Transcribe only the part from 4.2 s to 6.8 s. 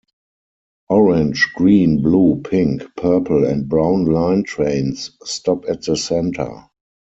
trains stop at the center.